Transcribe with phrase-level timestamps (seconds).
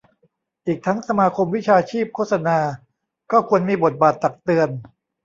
[0.67, 2.57] อีกทั้งสมาคมวิชาชีพโฆษณา
[3.31, 4.69] ก็ควรมีบทบาทตักเตือน